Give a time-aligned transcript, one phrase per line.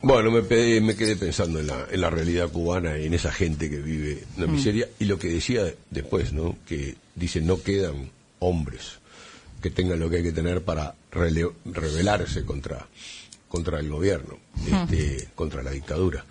[0.00, 0.42] Bueno, me,
[0.80, 4.24] me quedé pensando en la, en la realidad cubana y en esa gente que vive
[4.36, 4.52] la mm.
[4.52, 6.56] miseria y lo que decía después, ¿no?
[6.66, 8.98] Que dice no quedan hombres
[9.62, 12.86] que tengan lo que hay que tener para rebelarse contra,
[13.48, 14.74] contra el gobierno, mm.
[14.74, 16.22] este, contra la dictadura.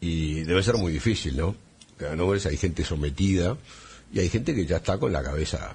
[0.00, 1.56] Y debe ser muy difícil, ¿no?
[2.16, 3.58] no hay gente sometida
[4.12, 5.74] y hay gente que ya está con la cabeza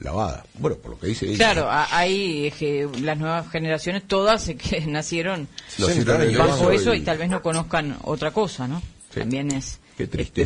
[0.00, 0.44] lavada.
[0.58, 5.48] Bueno, por lo que dice Claro, hay que las nuevas generaciones, todas que nacieron,
[6.36, 8.82] bajo eso y, tal vez no conozcan otra cosa, ¿no?
[9.14, 9.80] También es,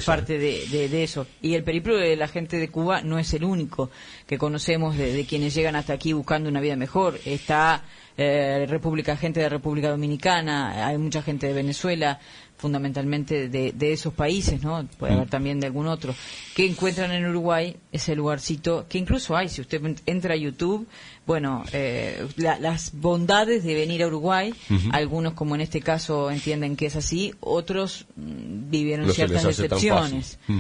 [0.04, 1.26] parte de, eso.
[1.42, 3.90] Y el periplo de la gente de Cuba no es el único
[4.34, 7.20] que conocemos de, quienes llegan hasta aquí buscando una vida mejor.
[7.24, 7.84] Está
[8.16, 12.18] eh, República, gente de República Dominicana, hay mucha gente de Venezuela,
[12.56, 14.88] fundamentalmente de, esos países, ¿no?
[14.98, 16.16] Puede haber también de algún otro,
[16.56, 20.88] que encuentran en Uruguay ese lugarcito que incluso hay, si usted entra a YouTube,
[21.24, 24.52] bueno, eh, las bondades de venir a Uruguay,
[24.90, 30.38] algunos como en este caso entienden que es así, otros mm, vivieron ciertas decepciones.
[30.48, 30.58] Mm.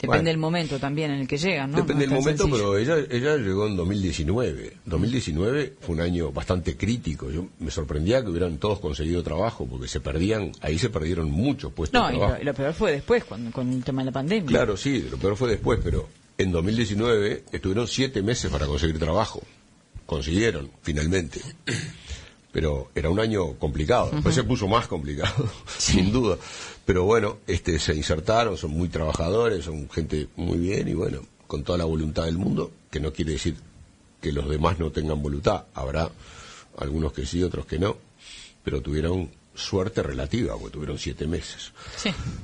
[0.00, 1.78] Depende del momento también en el que llegan, ¿no?
[1.78, 4.76] Depende del momento, pero ella, ella llegó en 2019.
[4.84, 7.30] 2019 fue un año bastante crítico.
[7.30, 11.72] Yo me sorprendía que hubieran todos conseguido trabajo, porque se perdían, ahí se perdieron muchos
[11.72, 12.34] puestos de trabajo.
[12.34, 14.48] No, y lo, peor fue después, con, con el tema de la pandemia.
[14.48, 19.42] Claro, sí, lo peor fue después, pero en 2019 estuvieron siete meses para conseguir trabajo.
[20.06, 21.40] Consiguieron, finalmente
[22.52, 24.10] pero era un año complicado.
[24.12, 25.48] Después se puso más complicado,
[25.78, 26.36] sin duda.
[26.84, 31.62] Pero bueno, este, se insertaron, son muy trabajadores, son gente muy bien y bueno, con
[31.62, 33.56] toda la voluntad del mundo, que no quiere decir
[34.20, 35.64] que los demás no tengan voluntad.
[35.74, 36.10] Habrá
[36.78, 37.96] algunos que sí, otros que no,
[38.64, 41.72] pero tuvieron suerte relativa, porque tuvieron siete meses.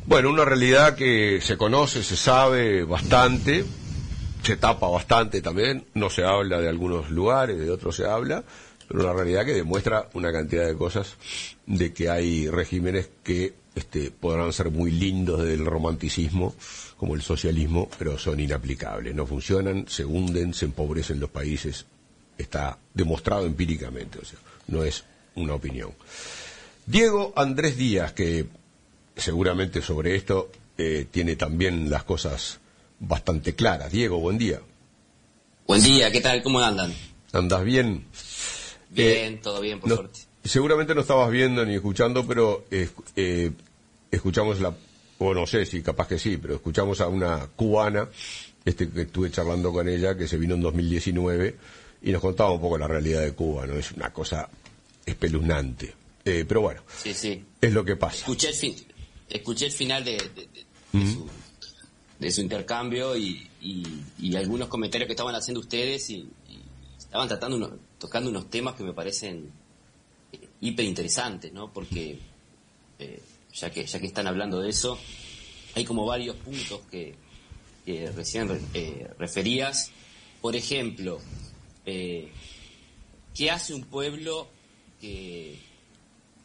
[0.06, 3.65] Bueno, una realidad que se conoce, se sabe bastante,
[4.43, 8.44] se tapa bastante también, no se habla de algunos lugares, de otros se habla,
[8.89, 11.17] pero una realidad que demuestra una cantidad de cosas
[11.67, 16.55] de que hay regímenes que este, podrán ser muy lindos desde el romanticismo,
[16.97, 21.85] como el socialismo, pero son inaplicables, no funcionan, se hunden, se empobrecen los países,
[22.39, 24.39] está demostrado empíricamente, o sea,
[24.69, 25.05] no es
[25.35, 25.93] una opinión.
[26.87, 28.47] Diego Andrés Díaz, que
[29.17, 32.61] seguramente sobre esto eh, tiene también las cosas
[32.99, 33.93] bastante claras.
[33.93, 34.61] Diego, buen día.
[35.67, 36.43] Buen día, ¿qué tal?
[36.43, 36.95] ¿Cómo andan?
[37.33, 38.07] ¿Andas bien?
[38.91, 40.21] Bien, eh, todo bien, por suerte.
[40.45, 43.51] Seguramente no estabas viendo ni escuchando, pero eh,
[44.11, 44.75] escuchamos la,
[45.19, 48.09] o no sé si capaz que sí, pero escuchamos a una cubana,
[48.65, 51.57] este que estuve charlando con ella, que se vino en 2019,
[52.03, 53.75] y nos contaba un poco la realidad de Cuba, ¿no?
[53.75, 54.49] Es una cosa
[55.05, 55.95] espeluznante.
[56.25, 57.45] Eh, pero bueno, sí, sí.
[57.61, 58.17] es lo que pasa.
[58.17, 58.87] Escuché el,
[59.29, 60.19] escuché el final de,
[62.31, 63.49] su, intercambio y,
[64.37, 66.29] algunos comentarios que estaban haciendo ustedes y,
[66.99, 69.50] estaban tratando tocando unos temas que me parecen
[70.31, 71.72] eh, hiper interesantes, ¿no?
[71.72, 72.17] Porque
[73.00, 73.21] eh,
[73.53, 74.97] ya que ya que están hablando de eso,
[75.75, 77.17] hay como varios puntos que,
[78.15, 79.91] recién eh, referías.
[80.41, 81.21] Por ejemplo,
[81.84, 84.47] ¿qué hace un pueblo
[85.00, 85.59] que,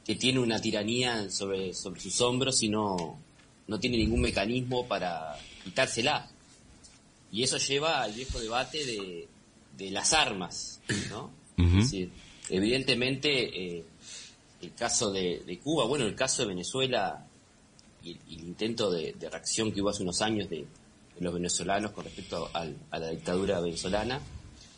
[0.04, 3.20] que tiene una tiranía sobre, sobre sus hombros y no,
[3.68, 6.28] no tiene ningún mecanismo para quitársela?
[7.32, 9.28] Y eso lleva al viejo debate de,
[9.78, 10.80] de las armas,
[11.10, 11.41] ¿no?
[12.50, 13.86] Evidentemente, eh,
[14.62, 17.26] el caso de, Cuba, bueno, el caso de Venezuela
[18.04, 20.66] y, el intento de, reacción que hubo hace unos años de,
[21.20, 22.66] los venezolanos con respecto a
[22.98, 24.20] la dictadura venezolana,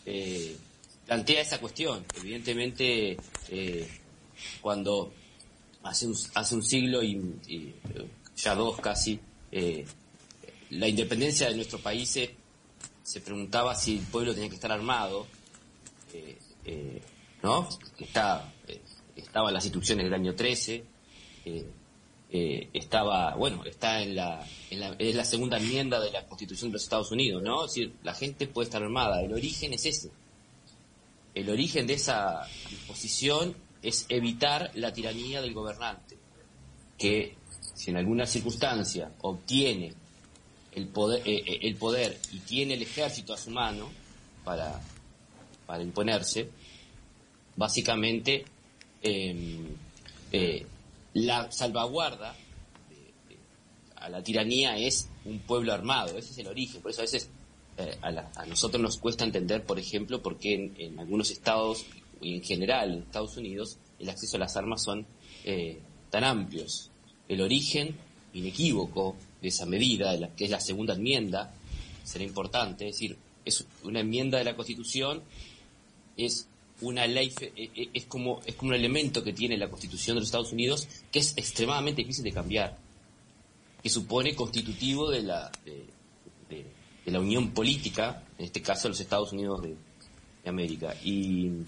[0.06, 0.58] eh,
[1.06, 2.04] plantea esa cuestión.
[2.18, 3.16] Evidentemente,
[3.50, 3.88] eh,
[4.60, 5.14] cuando
[5.84, 7.74] hace un, hace un siglo y,
[8.36, 9.20] ya dos casi,
[10.72, 12.32] la independencia de nuestros países
[13.04, 15.28] se preguntaba si el pueblo tenía que estar armado,
[16.14, 17.02] eh, eh,
[17.42, 17.68] ¿no?
[18.00, 18.82] Está, eh,
[19.16, 20.84] estaba en las instrucciones del año 13,
[22.30, 26.74] estaba, bueno, está en la, en la, es la segunda enmienda de la Constitución de
[26.74, 27.66] los Estados Unidos, ¿no?
[27.66, 30.10] Es decir, la gente puede estar armada, el origen es ese.
[31.36, 36.18] El origen de esa disposición es evitar la tiranía del gobernante,
[36.98, 37.36] que
[37.76, 39.94] si en alguna circunstancia obtiene
[40.72, 43.90] el poder, eh, eh, el poder y tiene el ejército a su mano
[44.44, 44.82] para,
[45.74, 46.52] para imponerse,
[47.56, 48.46] básicamente
[49.02, 49.70] em,
[50.32, 50.64] eh,
[51.16, 52.36] la salvaguarda
[53.96, 57.28] a la tiranía es un pueblo armado, ese es el origen, por eso a veces
[57.80, 61.88] eh, a, nosotros nos cuesta entender, por ejemplo, por qué en, algunos estados
[62.22, 65.08] y en general en Estados Unidos el acceso a las armas son
[65.44, 65.80] eh,
[66.12, 66.92] tan amplios.
[67.28, 67.98] El origen
[68.36, 71.52] inequívoco de esa medida, que es la segunda enmienda,
[72.04, 75.24] será importante, es decir, es una enmienda de la Constitución,
[76.18, 76.48] es
[76.82, 80.28] una ley, eh, es como, es como un elemento que tiene la Constitución de los
[80.28, 82.78] Estados Unidos que es extremadamente difícil de cambiar,
[83.82, 85.52] que supone constitutivo de la,
[87.06, 89.76] de la unión política, en este caso los Estados Unidos de,
[90.46, 90.94] América.
[91.04, 91.64] Y,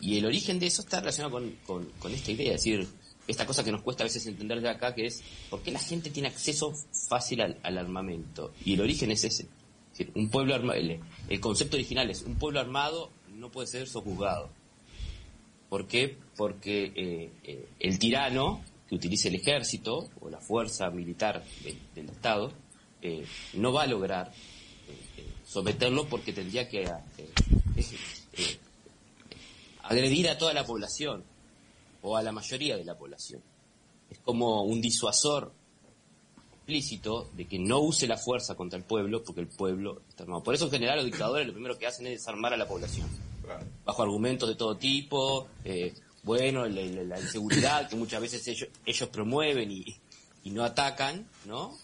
[0.00, 1.32] y, el origen de eso está relacionado
[1.66, 2.86] con, con, esta idea, es decir,
[3.26, 5.80] esta cosa que nos cuesta a veces entender de acá, que es por qué la
[5.80, 6.72] gente tiene acceso
[7.08, 8.52] fácil al, armamento.
[8.64, 9.48] Y el origen es ese.
[10.14, 14.50] Un pueblo armado, el, concepto original es un pueblo armado no puede ser sojuzgado.
[15.68, 16.18] ¿Por qué?
[16.36, 21.42] Porque eh, eh, el tirano que utilice el ejército o la fuerza militar
[21.94, 22.52] del Estado
[23.00, 24.30] eh, no va a lograr
[25.46, 26.86] someterlo porque tendría que
[29.82, 31.24] agredir a toda la población
[32.02, 33.40] o a la mayoría de la población.
[34.10, 35.52] Es como un disuasor
[36.70, 40.42] explícito de que no use la fuerza contra el pueblo porque el pueblo está armado.
[40.42, 43.08] Por eso en general los dictadores lo primero que hacen es desarmar a la población.
[43.84, 49.70] Bajo argumentos de todo tipo, eh, bueno, la, inseguridad que muchas veces ellos, ellos promueven
[49.70, 49.84] y,
[50.44, 51.76] no atacan, ¿no?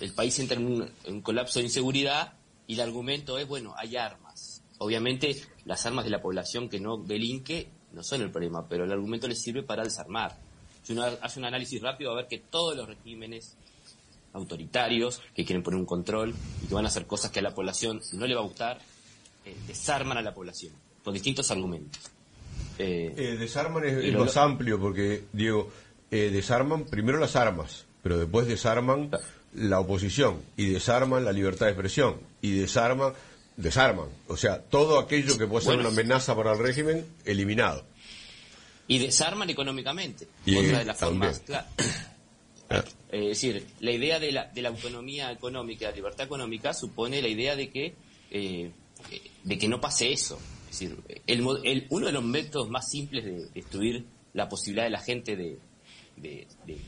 [0.00, 2.34] El país entra en un colapso de inseguridad
[2.66, 4.62] y el argumento es, bueno, hay armas.
[4.78, 8.92] Obviamente las armas de la población que no delinque no son el problema, pero el
[8.92, 10.38] argumento les sirve para desarmar.
[10.82, 13.56] Si uno hace un análisis rápido, va a ver que todos los regímenes
[14.32, 17.54] autoritarios que quieren poner un control y que van a hacer cosas que a la
[17.54, 18.78] población no le va a gustar,
[19.48, 20.72] eh, desarman a la población
[21.02, 22.00] con distintos argumentos.
[22.78, 25.70] Eh, eh, desarman es, más amplio porque, Diego,
[26.10, 29.10] desarman primero las armas, pero después desarman
[29.54, 33.14] la oposición y desarman la libertad de expresión y desarman,
[33.56, 37.84] desarman, o sea, todo aquello que puede ser una amenaza para el régimen, eliminado.
[38.86, 42.84] Y desarman económicamente, otra de las formas, ah.
[43.10, 47.28] Es decir, la idea de la, de la autonomía económica, la libertad económica, supone la
[47.28, 47.94] idea de que,
[48.30, 48.70] eh,
[49.44, 50.38] de que no pase eso.
[50.70, 50.96] Es decir,
[51.90, 54.04] uno de los métodos más simples de destruir
[54.34, 55.58] la posibilidad de la gente de,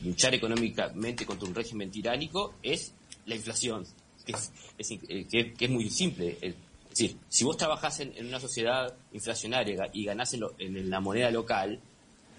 [0.03, 2.93] luchar económicamente contra un régimen tiránico es
[3.25, 3.85] la inflación,
[4.25, 6.37] que es, eh, que, muy simple.
[6.41, 6.55] Es
[6.89, 11.79] decir, si vos trabajás en, una sociedad inflacionaria y ganás en, la moneda local,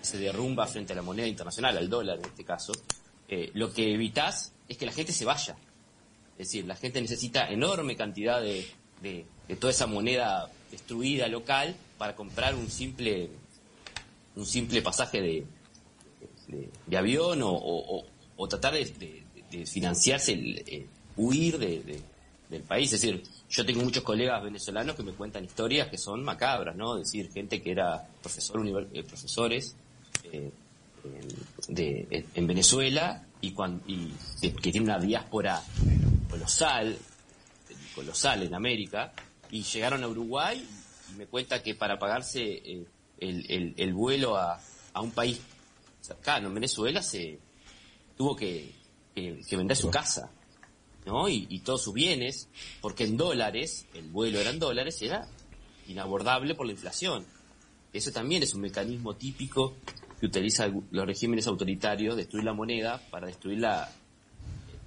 [0.01, 2.73] se derrumba frente a la moneda internacional, al dólar en este caso,
[3.29, 5.57] eh, lo que evitás es que la gente se vaya.
[6.33, 8.67] Es decir, la gente necesita enorme cantidad de,
[9.61, 13.31] toda esa moneda destruida local para comprar un simple
[14.35, 15.47] un simple pasaje de,
[16.87, 18.05] de, avión o,
[18.49, 20.87] tratar de, financiarse, el,
[21.17, 22.93] huir del país.
[22.93, 26.97] Es decir, yo tengo muchos colegas venezolanos que me cuentan historias que son macabras, ¿no?
[26.97, 29.77] Es decir, gente que era profesor eh, profesores
[30.25, 30.51] eh,
[31.69, 35.63] de, en Venezuela y, cuando, que tiene una diáspora
[36.31, 36.97] colosal,
[37.95, 39.13] colosal en América,
[39.53, 40.67] y llegaron a Uruguay
[41.13, 42.87] y me cuenta que para pagarse eh,
[43.21, 44.61] el, vuelo a,
[44.93, 45.41] a un país
[46.01, 46.49] cercano.
[46.49, 47.39] En Venezuela se
[48.17, 48.73] tuvo que,
[49.15, 50.31] vender su casa,
[51.07, 51.29] ¿no?
[51.29, 52.49] Y, todos sus bienes,
[52.81, 55.29] porque en dólares, el vuelo era en dólares, era
[55.89, 57.25] inabordable por la inflación.
[57.93, 59.77] Eso también es un mecanismo típico
[60.19, 63.91] que utilizan los regímenes autoritarios, destruir la moneda para destruir la,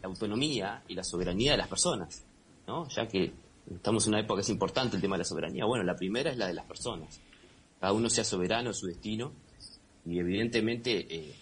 [0.04, 2.24] autonomía y la soberanía de las personas,
[2.68, 2.88] ¿no?
[2.90, 3.34] Ya que
[3.74, 5.66] estamos en una época que es importante el tema de la soberanía.
[5.66, 7.20] Bueno, la primera es la de las personas.
[7.80, 9.34] Cada uno sea soberano de su destino
[10.06, 11.36] y evidentemente eh,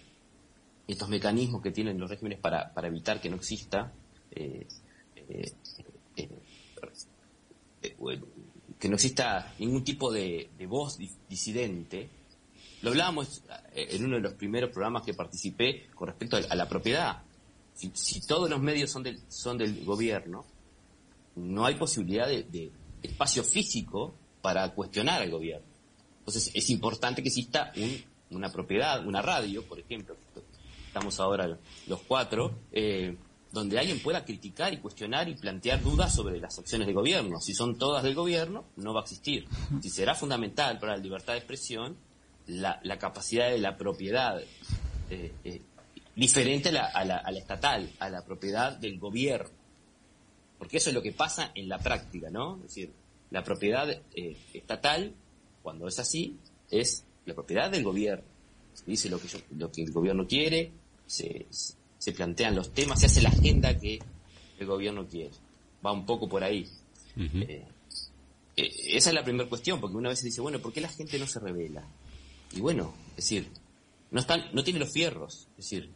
[0.88, 3.92] estos mecanismos que tienen los regímenes para, para evitar que no exista
[4.32, 4.68] eh,
[5.16, 5.52] eh,
[8.80, 10.98] que no exista ningún tipo de, voz
[11.30, 12.10] disidente.
[12.82, 17.24] Lo hablábamos en uno de los primeros programas que participé con respecto a, la propiedad.
[17.74, 20.46] Si, todos los medios son del, son del gobierno,
[21.36, 22.72] no hay posibilidad de, de
[23.02, 25.68] espacio físico para cuestionar al gobierno.
[26.20, 30.16] Entonces es importante que exista un una propiedad, una radio, por ejemplo,
[30.88, 33.16] estamos ahora los cuatro, eh,
[33.52, 37.40] donde alguien pueda criticar y cuestionar y plantear dudas sobre las acciones de gobierno.
[37.40, 39.46] Si son todas del gobierno, no va a existir.
[39.82, 41.98] Si será fundamental para la libertad de expresión
[42.48, 44.42] la, capacidad de la propiedad
[45.10, 45.62] eh, eh,
[46.16, 49.63] diferente a la, estatal, a la propiedad del gobierno.
[50.58, 52.58] Porque eso es lo que pasa en la práctica, ¿no?
[52.58, 52.92] Es decir,
[53.32, 53.88] la propiedad
[54.54, 55.14] estatal,
[55.62, 56.38] cuando es así,
[56.70, 58.26] es la propiedad del gobierno.
[58.74, 60.72] Se dice lo que, lo que el gobierno quiere,
[61.06, 61.46] se,
[62.04, 64.00] se plantean los temas, se hace la agenda que
[64.60, 65.32] el gobierno quiere.
[65.86, 66.68] Va un poco por ahí.
[67.16, 67.66] Eh,
[68.56, 70.90] eh, esa es la primera cuestión, porque una vez se dice, bueno, ¿por qué la
[70.90, 71.88] gente no se revela?
[72.52, 73.48] Y bueno, es decir,
[74.12, 75.48] no, están, no tiene los fierros.
[75.52, 75.90] Es decir,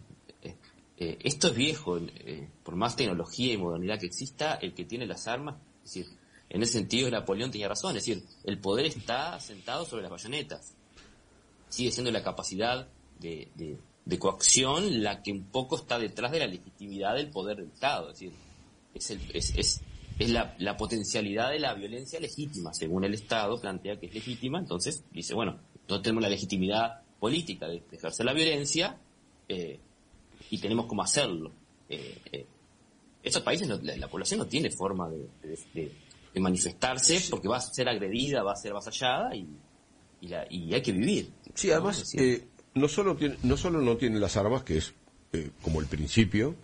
[0.98, 2.00] eh, esto es viejo,
[2.64, 6.18] por más tecnología y modernidad que exista, el que tiene las armas, es decir,
[6.50, 10.74] en ese sentido Napoleón tenía razón, es decir, el poder está sentado sobre las bayonetas.
[11.70, 12.88] Sigue siendo la capacidad
[13.20, 13.50] de,
[14.08, 18.10] de coacción la que un poco está detrás de la legitimidad del poder del Estado.
[18.12, 18.32] Es decir,
[18.94, 19.82] es, el, es, es,
[20.18, 22.74] es la, la, potencialidad de la violencia legítima.
[22.74, 27.68] Según el Estado plantea que es legítima, entonces dice, bueno, nosotros tenemos la legitimidad política
[27.68, 28.98] de, ejercer la violencia
[29.50, 29.80] eh,
[30.50, 31.52] y tenemos cómo hacerlo.
[31.90, 32.46] Eh, eh,
[33.24, 35.28] esos países, la, población no tiene forma de,
[35.74, 39.48] de, manifestarse porque va a ser agredida, va a ser avasallada y,
[40.22, 41.32] y, la, y hay que vivir.
[41.56, 42.14] Sí, además,
[42.76, 44.94] no solo, tiene, no solo no tiene las armas, que es
[45.34, 46.56] eh, como el principio,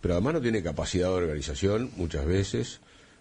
[0.00, 2.80] pero además no tiene capacidad de organización muchas veces,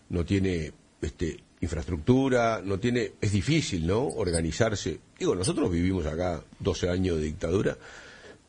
[0.09, 0.71] no tiene
[1.01, 4.07] este, infraestructura, no tiene, es difícil, ¿no?
[4.07, 4.99] Organizarse.
[5.19, 7.77] Digo, nosotros vivimos acá 12 años de dictadura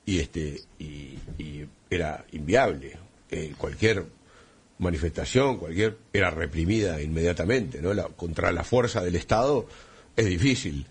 [0.08, 1.18] y este y,
[1.90, 2.96] era inviable.
[3.30, 4.06] Eh, cualquier
[4.78, 7.90] manifestación, cualquier era reprimida inmediatamente, ¿no?
[8.16, 9.66] contra la fuerza del Estado
[10.16, 10.86] es difícil,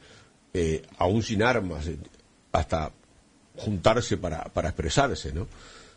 [0.54, 1.90] eh, aún sin armas
[2.52, 2.92] hasta
[3.56, 5.48] juntarse para, para expresarse, ¿no?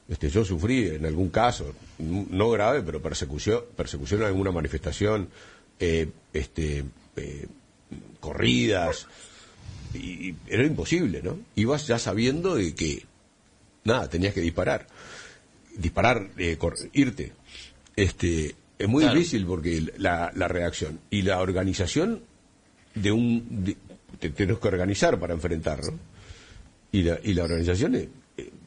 [0.09, 5.29] Este, yo sufrí en algún caso, no grave, pero persecución, persecución en alguna manifestación,
[5.79, 6.85] eh, este,
[7.17, 7.47] eh,
[8.19, 9.07] corridas,
[9.95, 11.39] y, era imposible, ¿no?
[11.55, 13.05] Ibas ya sabiendo de que,
[13.85, 14.87] nada, tenías que disparar,
[15.77, 16.59] disparar, eh,
[16.93, 17.33] irte.
[17.97, 22.23] Este, es muy difícil porque la, la, reacción y la organización
[22.95, 23.77] de un,
[24.19, 25.95] te tienes que organizar para enfrentarlo.
[26.93, 28.09] Y la, y la organización eh,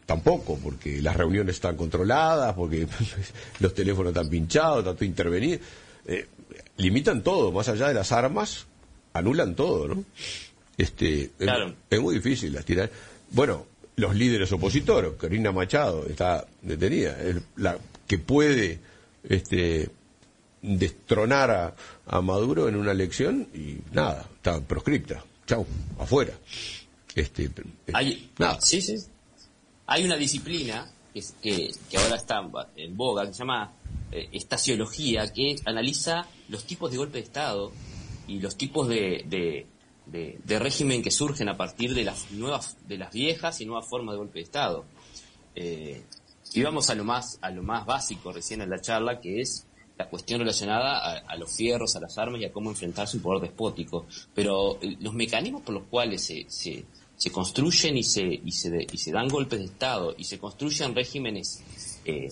[0.06, 2.88] tampoco, porque las reuniones están controladas, porque
[3.60, 5.60] los teléfonos están pinchados, está todo intervenido.
[6.06, 6.28] Eh,
[6.78, 8.68] limitan todo, más allá de las armas,
[9.14, 10.04] anulan todo, ¿no?
[10.78, 11.32] Este,
[11.90, 12.90] es, muy difícil las tirar.
[13.32, 18.80] Bueno, los líderes opositores, Karina Machado está detenida, es la que puede
[19.24, 19.90] este,
[20.62, 21.76] destronar a,
[22.08, 25.24] a Maduro en una elección y nada, está proscripta.
[25.46, 25.66] Chau,
[26.00, 26.34] afuera.
[27.16, 27.50] Este,
[27.94, 28.96] hay, Sí, sí.
[29.86, 32.42] Hay una disciplina que, que, ahora está
[32.78, 33.74] en boga, que se llama
[34.12, 37.72] eh, estaciología, que analiza los tipos de golpe de Estado
[38.28, 39.68] y los tipos de, de,
[40.48, 44.18] régimen que surgen a partir de las nuevas, de las viejas y nuevas formas de
[44.18, 44.86] golpe de Estado.
[45.56, 46.04] Eh,
[46.54, 49.66] y vamos a lo más, a lo más básico recién en la charla, que es
[49.98, 53.42] la cuestión relacionada a, los fierros, a las armas y a cómo enfrentarse un poder
[53.42, 54.06] despótico.
[54.34, 58.98] Pero eh, los mecanismos por los cuales se, se, construyen y se, y se, y
[58.98, 61.64] se dan golpes de Estado y se construyen regímenes
[62.06, 62.30] eh,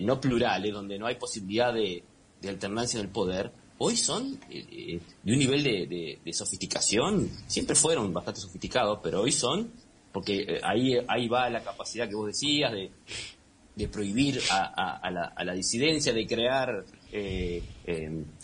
[0.00, 2.02] no plurales, donde no hay posibilidad de,
[2.48, 8.12] alternancia en el poder, hoy son eh, eh, de un nivel de, sofisticación, siempre fueron
[8.12, 9.70] bastante sofisticados, pero hoy son,
[10.12, 12.90] porque ahí, ahí va la capacidad que vos decías de,
[13.74, 16.84] de prohibir a, la, a, la, disidencia, de crear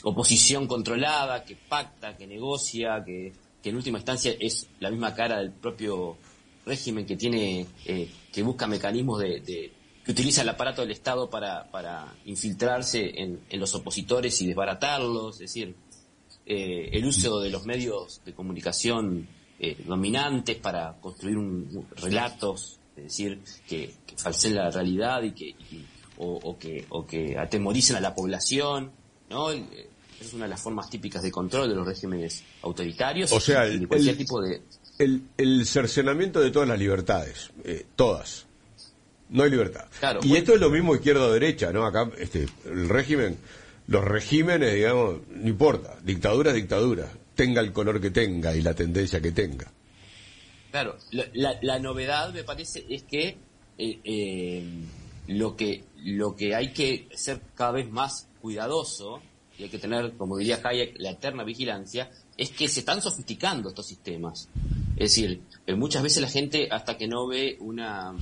[0.05, 3.33] oposición controlada, que pacta, que negocia, que
[3.63, 6.17] que en última instancia es la misma cara del propio
[6.65, 9.73] régimen que tiene, eh, que busca mecanismos de,
[10.05, 15.41] que utiliza el aparato del Estado para, para infiltrarse en, los opositores y desbaratarlos, es
[15.41, 15.75] decir,
[16.47, 19.29] eh, el uso de los medios de comunicación
[19.59, 25.55] eh, dominantes para construir un, relatos, es decir, que, que falseen la realidad y que
[26.23, 28.91] o, que o que atemoricen a la población,
[29.31, 29.51] ¿no?
[30.21, 33.33] es una de las formas típicas de control de los regímenes autoritarios.
[33.33, 34.63] O sea, el, cualquier tipo de...
[34.99, 38.47] El, cercenamiento de todas las libertades, eh, todas.
[39.31, 39.87] No hay libertad.
[40.23, 41.87] y esto es lo mismo izquierda-derecha, ¿no?
[41.87, 43.39] Acá, este, el régimen,
[43.87, 48.75] los regímenes, digamos, no importa, dictadura es dictadura, tenga el color que tenga y la
[48.75, 49.71] tendencia que tenga.
[50.71, 53.37] Claro, la, novedad me parece es que
[53.79, 54.65] eh, eh,
[55.27, 59.21] lo que lo que hay que ser cada vez más cuidadoso
[59.59, 63.69] y hay que tener, como diría Hayek, la eterna vigilancia, es que se están sofisticando
[63.69, 64.49] estos sistemas.
[64.97, 68.15] Es decir, eh, muchas veces la gente, hasta que no ve una,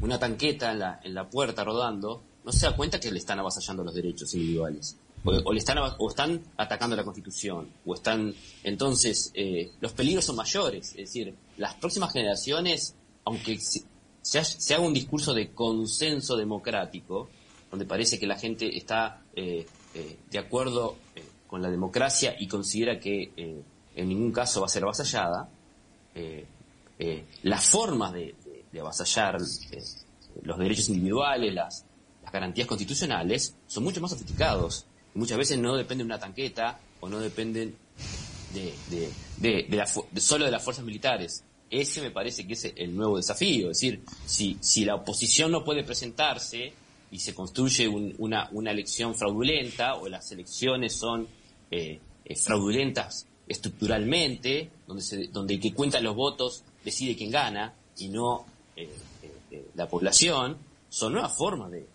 [0.00, 3.38] una tanqueta en la, en la puerta rodando, no se da cuenta que le están
[3.40, 4.96] avasallando los derechos individuales.
[5.24, 8.32] O, le están, o están atacando la Constitución, o están...
[8.62, 10.90] Entonces, eh, los peligros son mayores.
[10.90, 17.28] Es decir, las próximas generaciones, aunque se, haga un discurso de consenso democrático,
[17.68, 20.96] donde parece que la gente está eh, eh, de acuerdo
[21.48, 23.32] con la democracia y considera que
[23.96, 25.48] en ningún caso va a ser avasallada,
[27.42, 28.34] las formas de,
[28.80, 29.38] avasallar
[30.42, 31.84] los derechos individuales, las,
[32.22, 34.86] las garantías constitucionales, son mucho más sofisticados.
[35.14, 37.74] Y muchas veces no dependen de una tanqueta o no dependen
[38.52, 41.44] de, de, solo de las fuerzas militares.
[41.70, 43.70] Ese me parece que es el nuevo desafío.
[43.70, 44.02] Es decir,
[44.60, 46.72] si, la oposición no puede presentarse
[47.10, 51.26] y se construye una, una elección fraudulenta o las elecciones son
[51.70, 57.74] eh, eh, fraudulentas estructuralmente, donde, se, donde el que cuenta los votos decide quién gana
[57.98, 58.44] y no
[58.76, 58.90] eh,
[59.74, 61.86] la población, son nuevas formas de,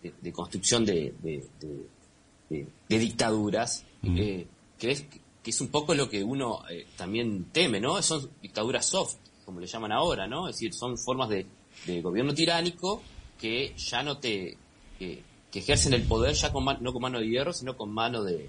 [0.00, 1.14] de construcción de,
[2.88, 4.46] dictaduras que,
[4.90, 5.02] es,
[5.42, 6.62] que es un poco lo que uno
[6.96, 8.00] también teme, ¿no?
[8.02, 10.48] Son dictaduras soft, como le llaman ahora, ¿no?
[10.48, 11.46] Es decir, son formas de,
[12.02, 13.02] gobierno tiránico
[13.38, 14.56] que ya no te...
[14.98, 15.22] que
[15.52, 18.48] ejercen el poder ya con no con mano de hierro, sino con mano de,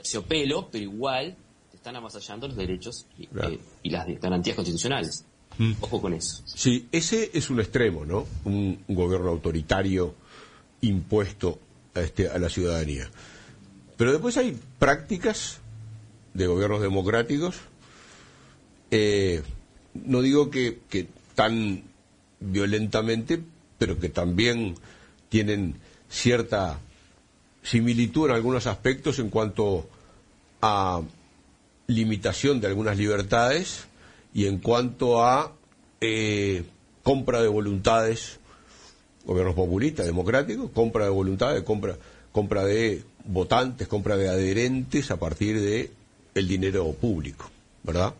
[0.00, 1.36] terciopelo, pero igual
[1.70, 5.24] te están amasallando los derechos y, eh, las garantías constitucionales.
[5.60, 5.74] Mm.
[5.82, 6.42] Ojo con eso.
[6.46, 8.26] Sí, ese es un extremo, ¿no?
[8.44, 10.14] Un, gobierno autoritario
[10.80, 11.58] impuesto
[11.94, 13.10] a, este, a la ciudadanía.
[13.98, 15.58] Pero después hay prácticas
[16.32, 17.56] de gobiernos democráticos,
[18.90, 19.42] eh,
[19.92, 21.82] no digo que, que tan
[22.40, 23.38] violentamente,
[23.76, 24.76] pero que también
[25.28, 25.74] tienen
[26.08, 26.80] cierta
[27.62, 29.90] similitud en algunos aspectos en cuanto
[30.62, 31.02] a
[31.86, 33.89] limitación de algunas libertades
[34.34, 35.52] y en cuanto a
[36.00, 36.64] eh,
[37.02, 38.38] compra de voluntades,
[39.24, 41.96] gobiernos populistas, democráticos, compra de voluntades, compra,
[42.32, 45.90] compra de votantes, compra de adherentes a partir de
[46.34, 47.50] el dinero público,
[47.82, 48.14] ¿verdad?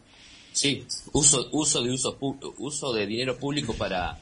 [0.52, 2.18] Sí, uso, uso de uso,
[2.58, 4.18] uso de dinero público para,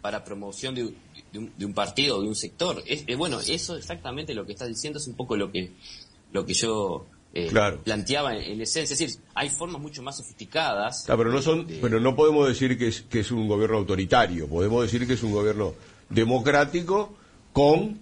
[0.00, 0.94] para promoción de,
[1.32, 2.82] de un, partido o de un sector.
[2.86, 5.72] Es, bueno, eso exactamente lo que estás diciendo es un poco lo que,
[6.32, 7.50] lo que yo eh,
[7.82, 8.94] planteaba en, esencia.
[8.94, 11.04] Es decir, hay formas mucho más sofisticadas.
[11.06, 14.48] pero no son, pero no podemos decir que es, que es un gobierno autoritario.
[14.48, 15.74] Podemos decir que es un gobierno
[16.10, 17.16] democrático
[17.52, 18.00] con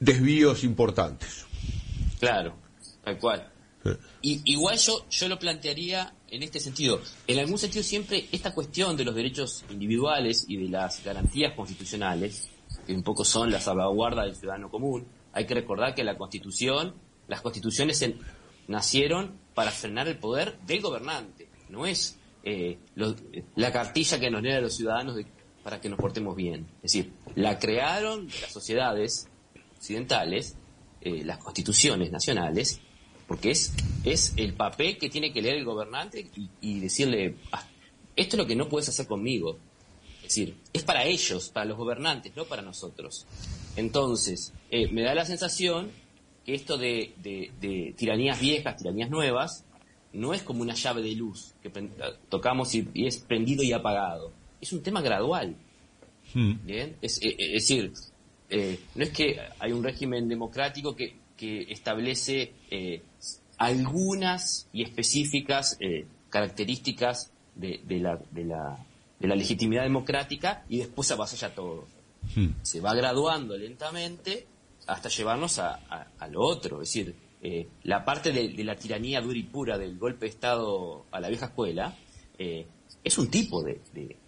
[0.00, 1.46] desvíos importantes.
[2.18, 2.56] Claro,
[3.04, 3.52] tal cual.
[4.20, 7.00] Y, igual yo, yo lo plantearía en este sentido.
[7.26, 12.48] En algún sentido siempre esta cuestión de los derechos individuales y de las garantías constitucionales,
[12.86, 16.94] que un poco son la salvaguarda del ciudadano común, hay que recordar que la constitución,
[17.28, 18.02] las constituciones
[18.70, 22.78] nacieron para frenar el poder del gobernante, no es eh,
[23.56, 25.18] la cartilla que nos leen a los ciudadanos
[25.64, 26.66] para que nos portemos bien.
[26.76, 29.28] Es decir, la crearon las sociedades
[29.76, 30.56] occidentales,
[31.00, 32.80] eh, las constituciones nacionales,
[33.26, 33.72] porque es,
[34.04, 36.30] es el papel que tiene que leer el gobernante
[36.60, 37.66] y, decirle, ah,
[38.14, 39.58] esto es lo que no puedes hacer conmigo.
[40.18, 43.26] Es decir, es para ellos, para los gobernantes, no para nosotros.
[43.74, 45.90] Entonces, eh, me da la sensación
[46.54, 49.64] esto de, de, tiranías viejas, tiranías nuevas,
[50.12, 51.70] no es como una llave de luz que
[52.28, 54.32] tocamos y, es prendido y apagado.
[54.60, 55.54] Es un tema gradual.
[56.34, 56.54] Hmm.
[56.64, 56.96] ¿Bien?
[57.00, 57.92] Es, eh, eh, es decir,
[58.94, 62.52] no es que hay un régimen democrático que, que establece
[63.60, 68.78] algunas y específicas eh, características de, la, de, la,
[69.18, 71.86] de, la, legitimidad democrática y después avasalla todo.
[72.34, 72.52] Hmm.
[72.62, 74.46] Se va graduando lentamente
[74.86, 75.74] hasta llevarnos a,
[76.18, 79.98] a, lo otro, es decir, eh, la parte de, la tiranía dura y pura del
[79.98, 81.96] golpe de Estado a la vieja escuela
[82.38, 82.66] eh,
[83.02, 83.80] es un tipo de,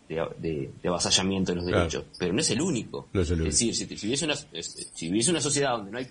[0.09, 3.09] de, avasallamiento de los derechos, pero no es el único.
[3.13, 6.07] es, decir, si, si, hubiese una, si hubiese una sociedad donde no hay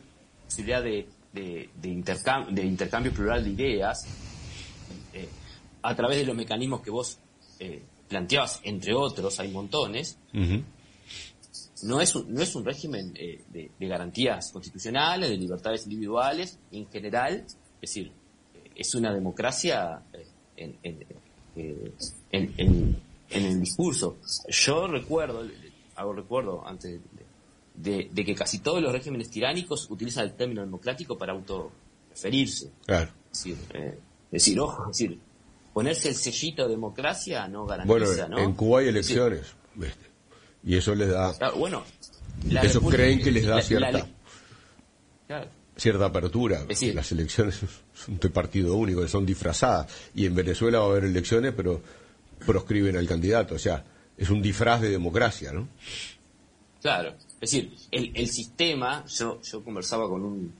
[0.45, 4.05] posibilidad de, de, de, intercambio, plural de ideas
[5.13, 5.27] eh,
[5.81, 7.19] a través de los mecanismos que vos
[7.59, 10.17] eh, planteabas, entre otros, hay montones,
[11.83, 16.89] no, es un, no es un régimen eh, de, garantías constitucionales, de libertades individuales, en
[16.89, 18.11] general, es decir,
[18.75, 20.01] es una democracia
[20.55, 21.05] en, en,
[22.31, 24.17] en, en, el discurso.
[24.47, 25.47] Yo recuerdo,
[25.95, 26.99] hago recuerdo antes
[27.75, 32.71] de, de, que casi todos los regímenes tiránicos utilizan el término democrático para autorreferirse.
[32.85, 33.11] Claro.
[33.31, 33.99] Es decir, eh,
[34.31, 35.19] decir, ojo, decir,
[35.73, 39.55] ponerse el sellito de democracia no garantiza, bueno, en Cuba hay elecciones,
[40.63, 41.33] y eso les da...
[41.55, 41.83] bueno,
[42.61, 44.07] eso creen que les da cierta...
[45.75, 46.63] cierta apertura.
[46.65, 47.59] Decir, las elecciones
[47.93, 49.91] son de partido único, son disfrazadas.
[50.15, 51.81] Y en Venezuela va a haber elecciones, pero
[52.45, 53.55] proscriben al candidato.
[53.55, 53.83] O sea,
[54.17, 55.67] es un disfraz de democracia, ¿no?
[56.81, 57.15] Claro.
[57.41, 60.53] Es decir, el, el sistema, yo, yo conversaba con un,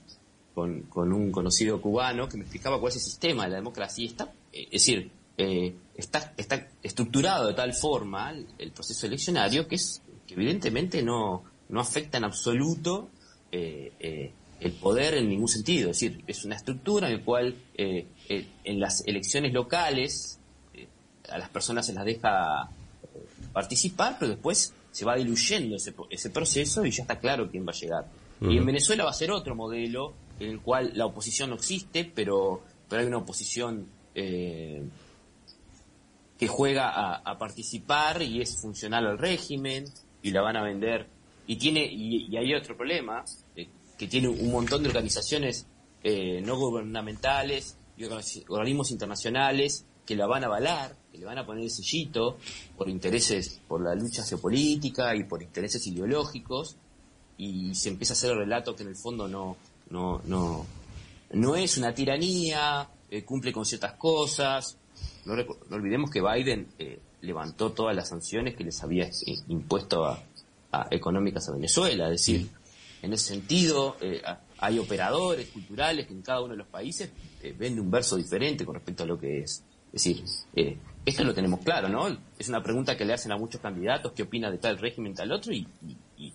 [0.54, 4.08] con, un conocido cubano que me explicaba cuál es el sistema de la democracia y
[4.08, 5.10] está, eh, es decir,
[5.42, 11.42] eh, está, está estructurado de tal forma el, proceso eleccionario que es que evidentemente no,
[11.68, 13.10] no afecta en absoluto
[13.50, 15.90] eh, el poder en ningún sentido.
[15.90, 20.38] Es decir, es una estructura en la cual en las elecciones locales
[21.28, 22.70] a las personas se las deja
[23.52, 27.72] participar, pero después se va diluyendo ese, ese proceso y ya está claro quién va
[27.72, 28.06] a llegar.
[28.40, 32.04] Y en Venezuela va a ser otro modelo en el cual la oposición no existe,
[32.04, 34.82] pero, pero hay una oposición eh,
[36.42, 39.84] que juega a, participar y es funcional al régimen
[40.22, 41.06] y la van a vender.
[41.46, 43.24] Y tiene y, hay otro problema,
[43.54, 45.68] eh, que tiene un montón de organizaciones
[46.02, 48.06] eh, no gubernamentales y
[48.48, 52.38] organismos internacionales que la van a avalar, que le van a poner el sellito
[52.76, 56.76] por intereses, por la lucha geopolítica y por intereses ideológicos,
[57.38, 59.58] y se empieza a hacer el relato que en el fondo no,
[59.90, 60.66] no, no,
[61.34, 64.76] no es una tiranía, eh, cumple con ciertas cosas.
[65.24, 65.34] No,
[65.70, 69.10] olvidemos que Biden eh, levantó todas las sanciones que les había eh,
[69.48, 70.22] impuesto a,
[70.90, 72.48] económicas a Venezuela, es decir,
[73.02, 73.96] en ese sentido
[74.56, 77.10] hay operadores culturales que en cada uno de los países
[77.58, 79.62] vende un verso diferente con respecto a lo que es.
[79.92, 80.24] Es decir,
[81.04, 82.16] esto lo tenemos claro, ¿no?
[82.38, 85.32] Es una pregunta que le hacen a muchos candidatos, ¿qué opina de tal régimen, tal
[85.32, 85.52] otro?
[85.52, 85.66] Y,
[86.16, 86.32] y,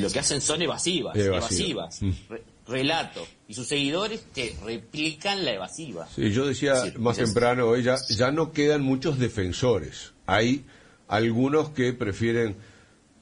[0.00, 2.02] lo que hacen son evasivas, evasivas.
[2.02, 2.10] Mm.
[2.66, 3.26] Relato.
[3.48, 6.08] Y sus seguidores que replican la evasiva.
[6.14, 10.12] Sí, yo decía más temprano, hoy ya, ya no quedan muchos defensores.
[10.26, 10.64] Hay
[11.08, 12.56] algunos que prefieren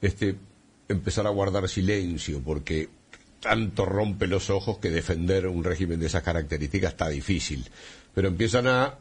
[0.01, 0.35] este
[0.87, 2.89] empezar a guardar silencio porque
[3.39, 7.69] tanto rompe los ojos que defender un régimen de esas características está difícil.
[8.13, 8.97] Pero empiezan a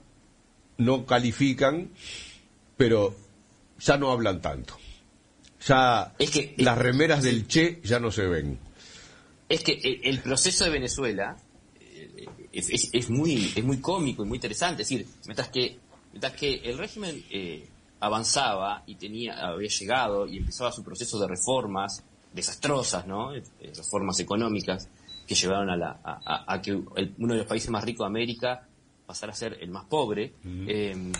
[0.79, 1.91] no califican,
[2.77, 3.15] pero
[3.79, 4.77] ya no hablan tanto.
[5.67, 8.59] Ya es que, las remeras del Che ya no se ven.
[9.53, 11.37] Es que el proceso de Venezuela
[11.79, 14.81] eh, es, muy, es muy cómico y muy interesante.
[14.81, 15.79] Es decir, mientras que,
[16.11, 17.69] mientras que el régimen eh,
[18.01, 23.35] avanzaba y tenía, había llegado y empezaba su proceso de reformas desastrosas, ¿no?
[23.35, 23.43] Eh,
[23.77, 24.89] reformas económicas
[25.27, 28.67] que llevaron a, la, a, que uno de los países más ricos de América
[29.05, 30.33] pasara a ser el más pobre.
[30.67, 31.13] Eh,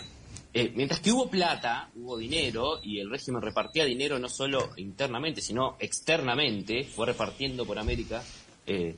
[0.75, 5.77] mientras que hubo plata, hubo dinero, y el régimen repartía dinero no solo internamente, sino
[5.79, 8.23] externamente, fue repartiendo por América
[8.65, 8.95] eh,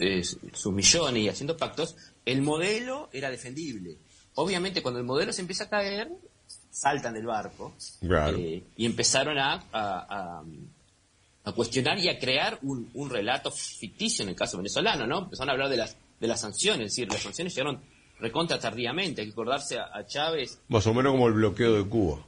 [0.00, 3.98] eh, sus millones y haciendo pactos, el modelo era defendible.
[4.34, 6.10] Obviamente, cuando el modelo se empieza a caer,
[6.70, 7.74] saltan del barco
[8.76, 14.56] y empezaron a, a, cuestionar y a crear un, un, relato ficticio en el caso
[14.56, 15.20] venezolano, ¿no?
[15.20, 17.80] Empezaron a hablar de las, de las sanciones, es decir, las sanciones llegaron
[18.20, 20.60] recontra tardíamente, hay que acordarse a, Chávez.
[20.68, 22.24] Más o menos como el bloqueo de Cuba.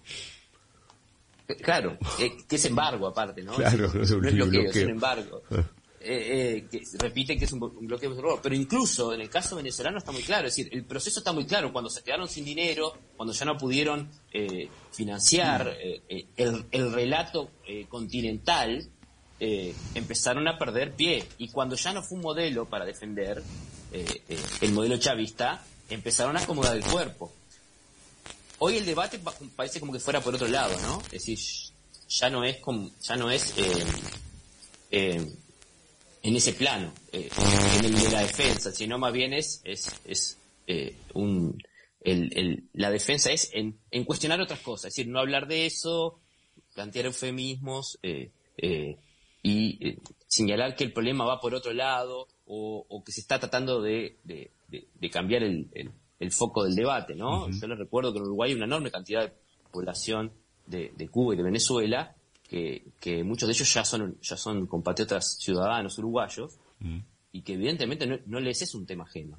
[1.49, 3.55] Eh, claro, eh, que es embargo aparte, ¿no?
[3.55, 5.43] Claro, no es, un bloqueo, es un embargo.
[5.51, 5.65] Ah.
[6.09, 10.13] Eh, que repite que es un, bloqueo de pero incluso en el caso venezolano está
[10.13, 13.33] muy claro, es decir, el proceso está muy claro, cuando se quedaron sin dinero, cuando
[13.33, 14.09] ya no pudieron
[14.93, 15.77] financiar
[16.09, 17.51] el, el, relato
[17.89, 18.89] continental,
[19.41, 23.43] empezaron a perder pie, y cuando ya no fue un modelo para defender
[24.61, 27.33] el modelo chavista, empezaron a acomodar el cuerpo.
[28.59, 29.21] Hoy el debate
[29.55, 31.01] parece como que fuera por otro lado, ¿no?
[31.07, 31.39] Es decir,
[32.09, 33.85] ya no es como, ya no es eh,
[34.91, 35.33] eh,
[36.23, 37.29] en ese plano, eh,
[37.79, 40.39] en el de la defensa, sino más bien es, es, es
[41.15, 41.63] un,
[42.01, 45.67] el, el, la defensa es en, en, cuestionar otras cosas, es decir, no hablar de
[45.67, 46.21] eso,
[46.75, 47.99] plantear eufemismos
[49.43, 53.83] y señalar que el problema va por otro lado o, o que se está tratando
[53.83, 55.69] de, de, de, cambiar el,
[56.19, 57.51] el, foco del debate, ¿no?
[57.51, 59.33] Yo les recuerdo que en Uruguay hay una enorme cantidad de
[59.71, 60.33] población
[60.67, 62.15] de, de Cuba y de Venezuela,
[62.49, 66.59] que, que, muchos de ellos ya son, ya son compatriotas ciudadanos uruguayos,
[67.33, 69.37] y que evidentemente no, les es un tema ajeno.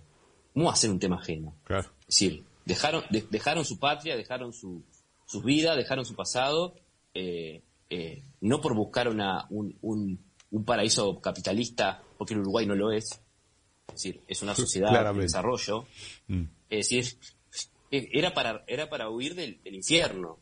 [0.53, 1.55] ¿Cómo hacer un tema ajeno?
[1.63, 1.89] Claro.
[2.01, 4.83] Es decir, dejaron, dejaron su patria, dejaron su,
[5.25, 6.75] sus vidas, dejaron su pasado,
[7.13, 10.19] eh, eh, no por buscar una, un, un,
[10.51, 13.21] un paraíso capitalista, porque en Uruguay no lo es,
[13.87, 15.85] es decir, es una sociedad de desarrollo.
[16.27, 16.43] Mm.
[16.69, 17.17] Es decir,
[17.91, 20.39] era para, era para huir del, infierno.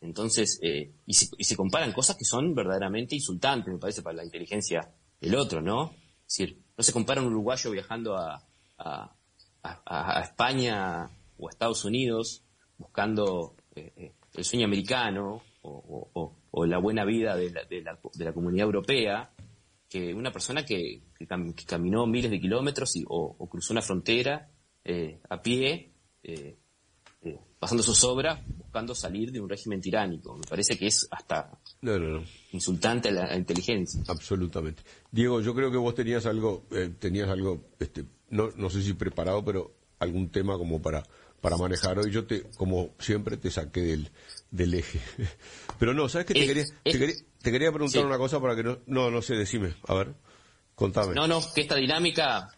[0.00, 4.16] Entonces, eh, y, se, y, se, comparan cosas que son verdaderamente insultantes, me parece, para
[4.16, 5.92] la inteligencia del otro, ¿no?
[6.26, 8.44] Es decir, no se compara un uruguayo viajando a,
[8.78, 9.16] a,
[9.62, 12.42] a, España o a Estados Unidos
[12.76, 17.82] buscando eh, eh, el sueño americano o, o, o, la buena vida de la, de
[17.82, 19.30] la, de la comunidad europea
[19.88, 21.02] que una persona que,
[21.66, 24.50] caminó miles de kilómetros y, o, cruzó una frontera
[24.84, 26.56] eh, a pie, eh,
[27.22, 30.36] eh, pasando sus obras, buscando salir de un régimen tiránico.
[30.36, 31.58] Me parece que es hasta
[32.52, 34.02] insultante a la, inteligencia.
[34.08, 34.82] Absolutamente.
[35.10, 36.66] Diego, yo creo que vos tenías algo,
[36.98, 41.02] tenías algo, este, no, no sé si preparado, pero algún tema como para
[41.40, 42.10] para manejar hoy.
[42.10, 44.10] Yo te, como siempre, te saqué del,
[44.50, 45.00] del eje.
[45.78, 46.34] Pero no, ¿sabes qué?
[46.34, 49.94] Te, quería, te, quería, preguntar una cosa para que no, no, no sé, decime, a
[49.94, 50.14] ver,
[50.74, 51.14] contame.
[51.14, 52.50] No, no, que esta dinámica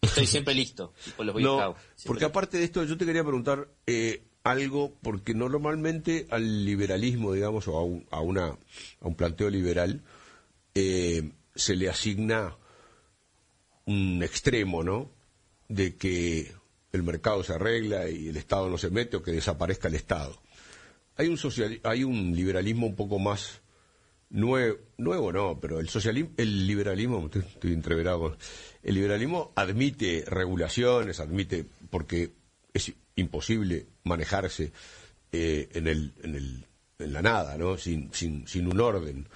[0.00, 0.92] estoy siempre listo.
[1.18, 7.32] no, porque aparte de esto, yo te quería preguntar, eh, algo, porque normalmente al liberalismo,
[7.32, 8.58] digamos, o a un, a una, a
[9.08, 10.02] un planteo liberal,
[10.74, 12.56] eh, se le asigna
[13.86, 15.10] un extremo, ¿no?
[15.68, 16.52] De que
[16.92, 20.40] el mercado se arregla y el Estado no se mete o que desaparezca el Estado.
[21.16, 23.62] Hay un, social, hay un liberalismo un poco más
[24.30, 28.36] nuevo, no, pero el socialismo, el liberalismo, estoy, entreverado,
[28.82, 32.32] el liberalismo admite regulaciones, admite, porque
[32.72, 34.72] es imposible manejarse
[35.32, 36.66] eh, en, el, en, el,
[36.98, 37.78] en la nada, ¿no?
[37.78, 39.28] Sin, sin, sin un orden.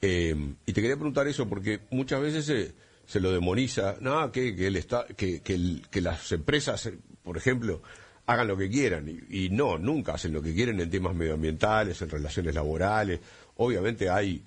[0.00, 2.74] Eh, y te quería preguntar eso porque muchas veces se,
[3.06, 6.90] se lo demoniza, no, que, que, el está, que, que, que, las empresas,
[7.22, 7.82] por ejemplo,
[8.26, 9.08] hagan lo que quieran.
[9.30, 13.20] Y, no, nunca hacen lo que quieren en temas medioambientales, en relaciones laborales.
[13.56, 14.44] Obviamente hay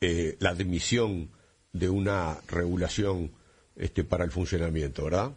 [0.00, 1.30] eh, la admisión
[1.72, 3.32] de una regulación
[3.76, 5.32] este, para el funcionamiento, ¿verdad?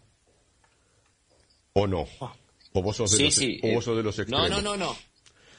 [1.73, 2.08] ¿O no?
[2.21, 2.34] Ah.
[2.73, 4.49] ¿O vos sos de, los, O vos sos de los extremos?
[4.49, 4.95] No, no, no, no.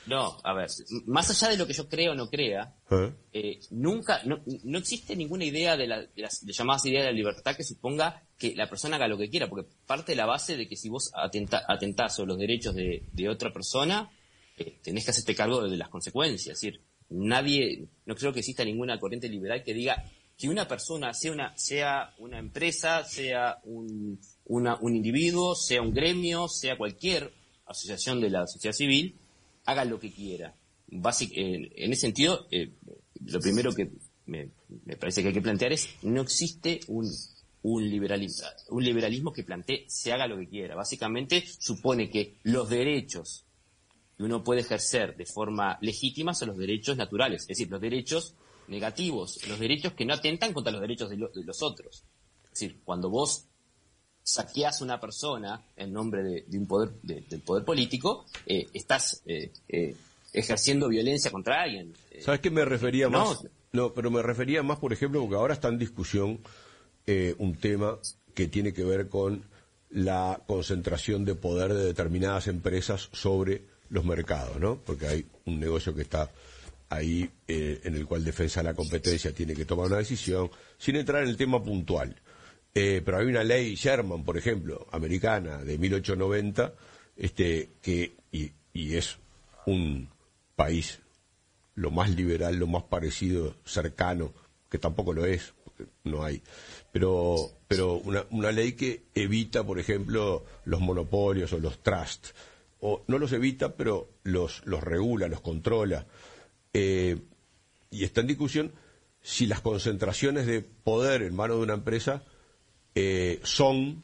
[0.07, 0.69] No, a ver,
[1.07, 3.12] más allá de lo que yo creo o no crea, ¿Eh?
[3.33, 7.64] Eh, nunca, no, no, existe ninguna idea de, las llamadas ideas de la libertad que
[7.64, 10.77] suponga que la persona haga lo que quiera, porque parte de la base de que
[10.77, 14.11] si vos atenta, atentás sobre los derechos de, otra persona,
[14.59, 16.57] eh, tenés que hacerte cargo de, las consecuencias.
[16.57, 20.05] Es decir, nadie, no creo que exista ninguna corriente liberal que diga
[20.37, 26.49] que una persona, sea una, sea una empresa, sea un, un individuo, sea un gremio,
[26.49, 27.33] sea cualquier
[27.67, 29.17] asociación de la sociedad civil,
[29.64, 30.55] haga lo que quiera.
[30.90, 32.73] en ese sentido, eh,
[33.27, 33.90] lo primero que
[34.27, 34.51] me,
[34.99, 37.07] parece que hay que plantear es, no existe un,
[37.62, 40.75] un, liberalismo, un liberalismo que plantee se haga lo que quiera.
[40.75, 43.45] Básicamente supone que los derechos
[44.16, 48.35] que uno puede ejercer de forma legítima son los derechos naturales, es decir, los derechos
[48.68, 52.05] negativos, los derechos que no atentan contra los derechos de, los otros.
[52.44, 53.46] Es decir, cuando vos
[54.22, 59.53] saqueas a una persona en nombre de, un poder del poder político, eh, estás eh,
[59.68, 59.94] eh,
[60.33, 61.92] ejerciendo violencia contra alguien.
[62.20, 63.44] ¿Sabes qué me refería más?
[63.72, 63.92] No.
[63.92, 66.40] pero me refería más, por ejemplo, porque ahora está en discusión
[67.38, 67.98] un tema
[68.33, 69.44] que tiene que ver con
[69.90, 74.77] la concentración de poder de determinadas empresas sobre los mercados, ¿no?
[74.77, 76.31] Porque hay un negocio que está
[76.88, 81.23] ahí en el cual Defensa de la Competencia tiene que tomar una decisión, sin entrar
[81.23, 82.14] en el tema puntual.
[82.75, 86.75] Eh, pero hay una ley Sherman, por ejemplo, americana, de 1890,
[87.16, 88.53] este, que, y,
[88.97, 89.16] es
[89.66, 90.09] un
[90.57, 90.99] país
[91.77, 94.33] lo más liberal, lo más parecido, cercano,
[94.68, 96.42] que tampoco lo es, porque no hay,
[96.90, 102.35] pero, pero una, una ley que evita, por ejemplo, los monopolios o los trusts,
[102.87, 106.07] o no los evita, pero los, los regula, los controla.
[106.75, 107.16] Eh,
[107.90, 108.73] y está en discusión
[109.23, 112.25] si las concentraciones de poder en manos de una empresa
[112.94, 114.03] eh, son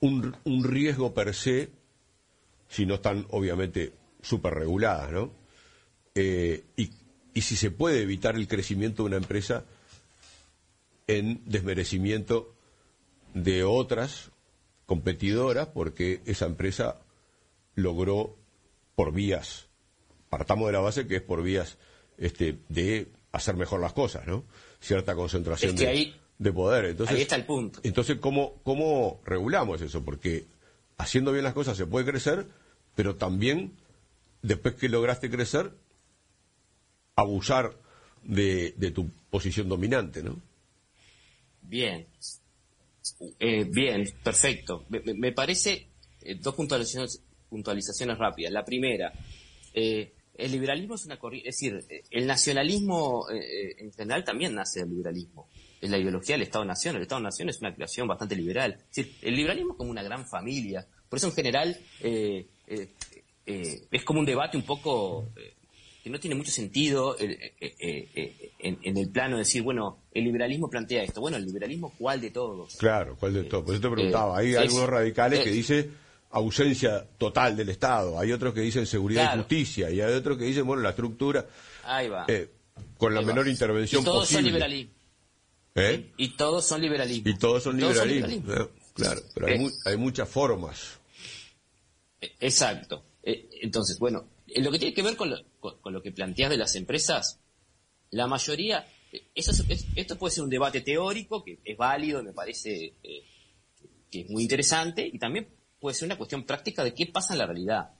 [0.00, 1.68] un, un, riesgo per se,
[2.70, 5.30] si no están obviamente súper reguladas, ¿no?
[6.14, 6.90] Eh, y,
[7.34, 9.66] y si se puede evitar el crecimiento de una empresa
[11.06, 12.54] en desmerecimiento
[13.34, 14.30] de otras
[14.86, 17.02] competidoras porque esa empresa
[17.80, 18.36] logró
[18.94, 19.68] por vías,
[20.28, 21.78] partamos de la base que es por vías
[22.18, 24.44] este, de hacer mejor las cosas, ¿no?
[24.80, 26.86] Cierta concentración de de poder.
[26.86, 27.80] Entonces, Ahí está el punto.
[27.82, 30.02] Entonces, ¿cómo, ¿cómo regulamos eso?
[30.02, 30.46] Porque
[30.96, 32.46] haciendo bien las cosas se puede crecer,
[32.94, 33.74] pero también,
[34.40, 35.70] después que lograste crecer,
[37.14, 37.76] abusar
[38.22, 40.40] de, de tu posición dominante, ¿no?
[41.60, 42.06] Bien.
[43.38, 44.86] Eh, bien, perfecto.
[44.88, 45.88] Me, parece
[46.22, 48.52] eh, dos puntualizaciones, puntualizaciones rápidas.
[48.52, 49.12] La primera,
[49.74, 54.90] eh, el liberalismo es una corriente, es decir, el nacionalismo en general también nace del
[54.90, 55.48] liberalismo
[55.80, 56.96] es la ideología del Estado-Nación.
[56.96, 58.72] El Estado-Nación es una creación bastante liberal.
[58.72, 60.86] Es decir, el liberalismo es como una gran familia.
[61.08, 62.88] Por eso, en general, eh, eh,
[63.46, 65.28] eh, es como un debate un poco
[66.04, 67.36] que no tiene mucho sentido en,
[68.96, 71.20] el plano de decir, bueno, el liberalismo plantea esto.
[71.20, 72.76] Bueno, el liberalismo, ¿cuál de todos?
[72.76, 73.64] Claro, ¿cuál de todos?
[73.64, 74.38] Por eso te preguntaba.
[74.38, 75.94] Hay algunos radicales que dicen
[76.30, 78.18] ausencia total del Estado.
[78.18, 79.90] Hay otros que dicen seguridad y justicia.
[79.90, 81.46] Y hay otros que dicen, bueno, la estructura.
[81.84, 82.26] Ahí va.
[82.96, 84.42] con la menor intervención y todos posible.
[84.42, 84.92] Son liberalismo.
[85.74, 86.12] ¿Eh?
[86.16, 87.30] Y todos son liberalismo.
[87.30, 88.52] Y todos son liberalismo.
[88.52, 88.68] ¿eh?
[88.94, 89.70] Claro, pero hay, ¿Eh?
[89.86, 90.98] hay, muchas formas.
[92.40, 93.04] Exacto.
[93.22, 96.74] Entonces, bueno, lo que tiene que ver con lo, con, lo que planteas de las
[96.74, 97.38] empresas,
[98.10, 98.86] la mayoría,
[99.34, 99.52] eso
[99.94, 102.94] esto puede ser un debate teórico que es válido, me parece
[104.10, 105.48] que es muy interesante, y también
[105.80, 107.90] puede ser una cuestión práctica de qué pasa en la realidad.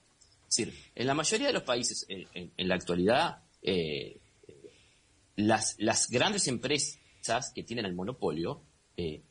[0.48, 3.42] Es decir, en la mayoría de los países en, la actualidad,
[5.36, 8.62] las, las grandes empresas que tienen el monopolio
[8.96, 9.22] eh,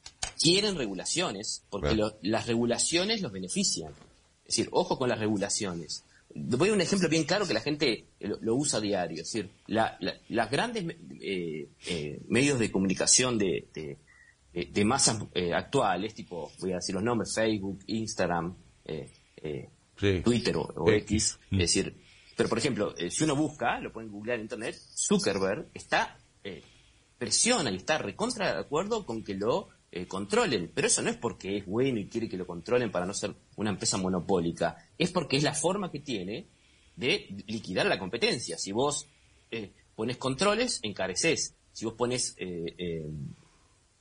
[0.41, 3.91] quieren regulaciones, porque las regulaciones los benefician.
[4.45, 6.05] Es decir, ojo con las regulaciones.
[6.33, 9.21] Voy a un ejemplo bien claro que la gente lo, usa a diario.
[9.21, 10.85] Es decir, las grandes
[12.27, 13.97] medios de comunicación de, de,
[14.85, 15.21] masas
[15.53, 18.55] actuales, tipo, voy a decir los nombres, Facebook, Instagram,
[19.95, 21.95] Twitter o, X, es decir,
[22.35, 26.17] pero por ejemplo, si uno busca, lo pueden googlear en internet, Zuckerberg está
[27.19, 30.71] presiona y está recontra de acuerdo con que lo eh, controlen.
[30.73, 33.35] Pero eso no es porque es bueno y quiere que lo controlen para no ser
[33.57, 34.77] una empresa monopólica.
[34.97, 36.47] Es porque es la forma que tiene
[36.95, 38.57] de liquidar la competencia.
[38.57, 39.07] Si vos
[39.51, 41.55] eh, pones controles, encareces.
[41.71, 43.05] Si vos pones eh,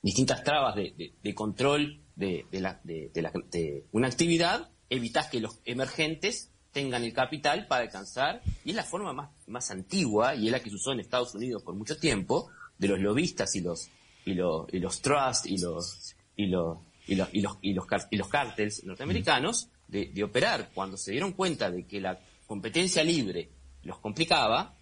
[0.01, 7.67] distintas trabas de, control de, de, una actividad, evitas que los emergentes tengan el capital
[7.67, 10.91] para alcanzar, y es la forma más, más antigua, y es la que se usó
[10.91, 13.89] en Estados Unidos por mucho tiempo, de los lobistas y los
[14.25, 17.85] y los y los trusts y los y los y los y los y los,
[18.09, 20.69] y los cárteles norteamericanos de, operar.
[20.73, 23.49] Cuando se dieron cuenta de que la competencia libre
[23.83, 24.75] los complicaba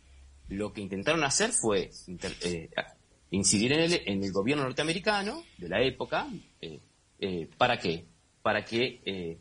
[0.50, 1.92] lo que intentaron hacer fue
[2.44, 2.70] eh,
[3.32, 6.28] incidir en el, en el gobierno norteamericano de la época
[6.62, 6.80] eh,
[7.20, 8.06] eh, para qué
[8.42, 9.38] para que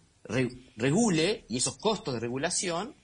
[0.76, 2.94] regule y esos costos de regulación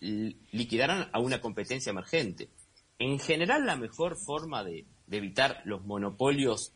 [0.00, 2.48] liquidaran a una competencia emergente
[3.02, 6.72] en general la mejor forma de, evitar los monopolios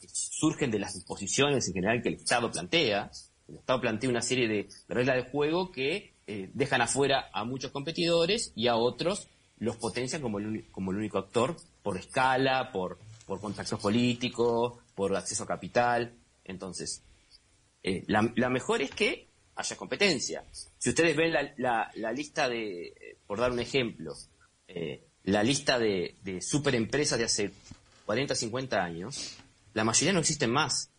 [0.00, 3.10] que surgen de las disposiciones en general que el Estado plantea.
[3.46, 7.70] El Estado plantea una serie de, reglas de juego que eh, dejan afuera a muchos
[7.70, 12.98] competidores y a otros los potencian como el, como el único actor por escala, por,
[13.26, 16.14] por contactos políticos, por acceso a capital.
[16.44, 17.02] Entonces,
[17.82, 20.44] eh, la, mejor es que haya competencia.
[20.78, 24.14] Si ustedes ven la, la, lista de, eh, por dar un ejemplo,
[25.24, 27.52] la lista de, de superempresas de hace
[28.06, 29.36] 40, 50 años,
[29.74, 30.90] la mayoría no existen más.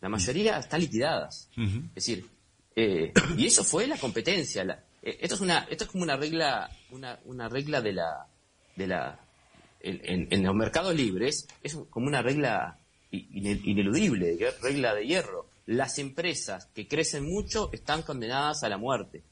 [0.00, 1.48] La mayoría están liquidadas.
[1.56, 2.26] Es decir,
[2.76, 4.62] eh, y eso fue la competencia.
[5.02, 8.26] Eh, esto es una, esto es como una regla, una, una regla de la,
[8.76, 9.18] de la,
[9.82, 12.78] en, los mercados libres es como una regla
[13.10, 15.48] ineludible, regla de hierro.
[15.66, 19.22] Las empresas que crecen mucho están condenadas a la muerte.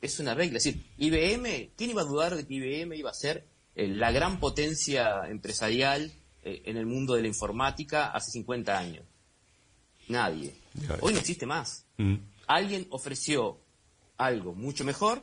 [0.00, 0.58] Es una regla.
[0.58, 4.10] Es decir, IBM, ¿quién iba a dudar de que IBM iba a ser eh, la
[4.10, 9.04] gran potencia empresarial eh, en el mundo de la informática hace 50 años?
[10.08, 10.54] Nadie.
[11.00, 11.86] Hoy no existe más.
[11.96, 12.16] Mm.
[12.46, 13.58] Alguien ofreció
[14.18, 15.22] algo mucho mejor,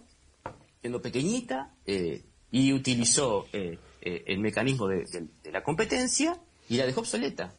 [0.81, 7.53] siendo pequeñita, eh, y utilizó eh, el mecanismo de, la competencia y la dejó obsoleta.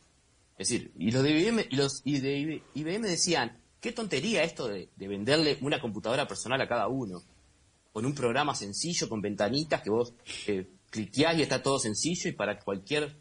[0.58, 4.88] Es decir, y los de IBM, y los de IBM decían, qué tontería esto de,
[4.96, 7.22] venderle una computadora personal a cada uno,
[7.92, 10.14] con un programa sencillo, con ventanitas que vos
[10.90, 13.16] cliqueás y está todo sencillo y para cualquier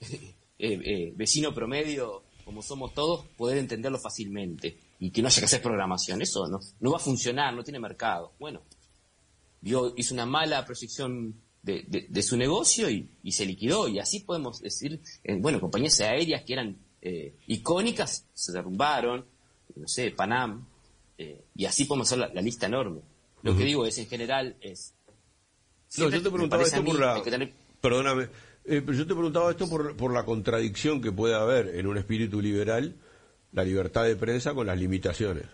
[0.56, 5.46] Eh, eh, vecino promedio, como somos todos, poder entenderlo fácilmente y que no haya que
[5.46, 6.22] hacer programación.
[6.22, 8.32] Eso no, va a funcionar, no tiene mercado.
[8.38, 8.62] Bueno,
[9.62, 13.88] hizo una mala proyección de, su negocio y, se liquidó.
[13.88, 16.78] Y así podemos decir, eh, bueno, compañías aéreas que eran
[17.46, 19.26] icónicas se derrumbaron,
[19.76, 20.66] no sé, Panam,
[21.54, 23.02] y así podemos hacer la, lista enorme.
[23.42, 24.94] Lo que digo es, en general, es...
[25.98, 27.22] No, yo te preguntaba esto por la...
[27.82, 28.28] Perdóname,
[28.64, 31.98] eh, pero yo te preguntaba esto por, por la contradicción que puede haber en un
[31.98, 32.96] espíritu liberal,
[33.52, 35.44] la libertad de prensa con las limitaciones.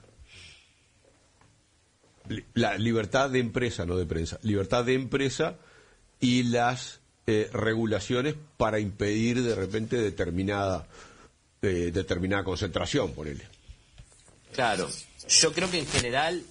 [2.54, 4.38] La libertad de empresa, no de prensa.
[4.42, 5.58] Libertad de empresa
[6.20, 10.86] y las eh, regulaciones para impedir de repente determinada,
[11.62, 13.42] eh, determinada concentración, por él.
[14.52, 14.88] Claro,
[15.28, 16.44] yo creo que en general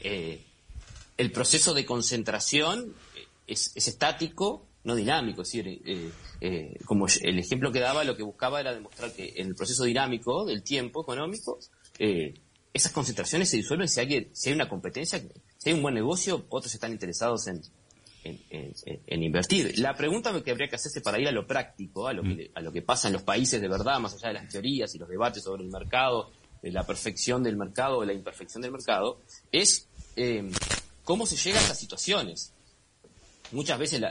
[0.00, 2.94] el proceso de concentración
[3.46, 6.10] es, es estático no dinámico, es decir, eh,
[6.40, 9.84] eh, como el ejemplo que daba, lo que buscaba era demostrar que en el proceso
[9.84, 11.58] dinámico del tiempo económico,
[11.98, 12.34] eh,
[12.72, 15.22] esas concentraciones se disuelven si hay, si hay una competencia,
[15.56, 17.62] si hay un buen negocio, otros están interesados en,
[18.24, 19.78] en, invertir.
[19.78, 22.60] La pregunta que habría que hacerse para ir a lo práctico, a lo, que, a
[22.60, 25.08] lo que pasa en los países de verdad, más allá de las teorías y los
[25.08, 26.30] debates sobre el mercado,
[26.62, 29.20] la perfección del mercado o la imperfección del mercado,
[29.52, 29.88] es
[31.04, 32.54] cómo se llega a estas situaciones
[33.52, 34.02] muchas veces,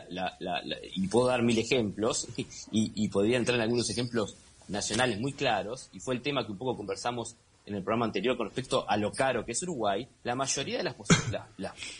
[0.95, 2.28] y puedo dar mil ejemplos,
[2.72, 4.38] y, podría entrar en algunos ejemplos
[4.68, 7.36] nacionales muy claros, y fue el tema que un poco conversamos
[7.66, 10.84] en el programa anterior con respecto a lo caro que es Uruguay, la mayoría de
[10.84, 10.95] las,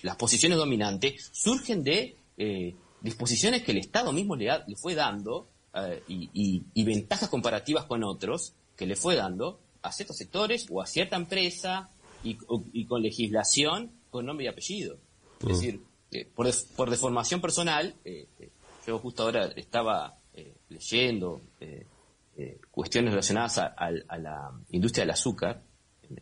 [0.02, 5.48] las posiciones dominantes surgen de eh, disposiciones que el Estado mismo le, le fue dando
[5.76, 10.86] eh, y, ventajas comparativas con otros que le fue dando a ciertos sectores o a
[10.86, 11.90] cierta empresa
[12.24, 14.98] y, con legislación con nombre y apellido.
[15.40, 15.50] Es mm.
[15.50, 15.82] decir,
[16.36, 18.50] por, por, deformación personal, eh, eh,
[18.86, 20.18] yo justo ahora estaba
[22.38, 25.62] eh, cuestiones relacionadas a, la industria del azúcar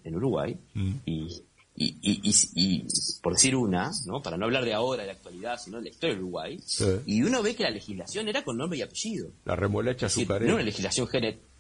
[0.04, 0.92] en, Uruguay mm.
[1.06, 1.44] y,
[1.76, 2.86] y, y, y,
[3.22, 4.22] por decir una, ¿no?
[4.22, 6.60] para no hablar de ahora, de la actualidad, sino de la historia del Uruguay,
[7.06, 9.32] y uno ve que la legislación era con nombre y apellido.
[9.46, 10.50] La remolacha azucarera.
[10.50, 11.52] No una legislación genética.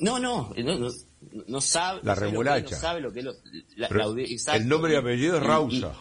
[0.00, 0.90] No, no, no,
[1.46, 2.00] no, sabe.
[2.02, 2.74] La remolacha.
[2.74, 5.94] No sabe lo que es El nombre y apellido es Rausa.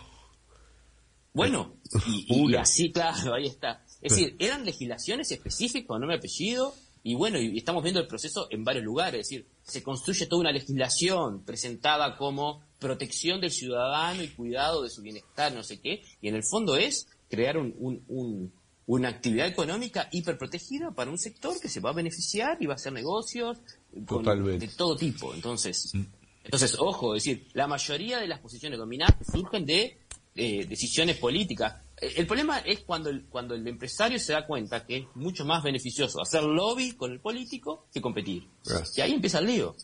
[1.34, 1.76] bueno,
[2.08, 3.84] y, así, claro, ahí está.
[4.02, 6.74] Es decir, eran legislaciones específicas con nombre y apellido,
[7.08, 9.22] y bueno, y estamos viendo el proceso en varios lugares.
[9.22, 14.90] Es decir, se construye toda una legislación presentada como protección del ciudadano y cuidado de
[14.90, 18.52] su bienestar, no sé qué, y en el fondo es crear un,
[18.88, 22.76] una actividad económica hiperprotegida para un sector que se va a beneficiar y va a
[22.76, 23.58] hacer negocios
[23.90, 25.34] de todo tipo.
[25.34, 26.04] Entonces, mm.
[26.44, 29.98] entonces, ojo, es decir, la mayoría de las posiciones dominantes surgen de
[30.36, 31.87] eh, decisiones políticas.
[32.00, 35.64] El problema es cuando el, cuando el empresario se da cuenta que es mucho más
[35.64, 38.48] beneficioso hacer lobby con el político que competir.
[38.96, 39.76] Y ahí empieza el lío.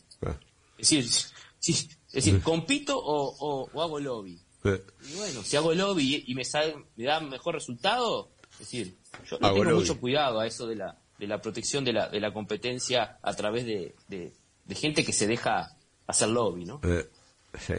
[0.78, 1.08] Es decir,
[1.58, 4.40] si, es decir, ¿compito o, o, hago lobby?
[4.64, 8.96] Y bueno, si hago lobby y me, sale, me da mejor resultado, es decir,
[9.28, 12.32] yo tengo mucho cuidado a eso de la, de la protección de la, de la
[12.32, 14.32] competencia a través de, de,
[14.74, 16.80] gente que se deja hacer lobby, ¿no?
[17.58, 17.74] sí.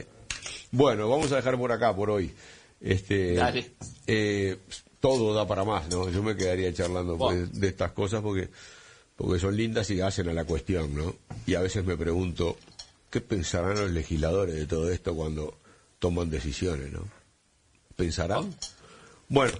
[0.71, 2.33] Bueno, vamos a dejar por acá por hoy.
[2.79, 3.37] Este,
[4.07, 4.57] eh,
[4.99, 6.09] todo da para más, ¿no?
[6.09, 8.49] Yo me quedaría charlando pues, de estas cosas porque,
[9.15, 11.15] porque son lindas y hacen a la cuestión, ¿no?
[11.45, 12.57] Y a veces me pregunto,
[13.15, 15.57] ¿Qué pensarán los legisladores de todo esto cuando
[15.99, 17.07] toman decisiones, no?
[17.95, 18.53] ¿Pensarán?
[19.29, 19.53] Bueno,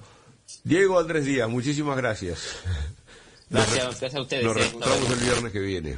[0.66, 2.57] Diego Andrés Díaz, muchísimas gracias.
[3.49, 4.43] Gracias, gracias a ustedes.
[4.43, 4.59] Nos eh.
[4.59, 5.97] reencontramos el viernes que viene.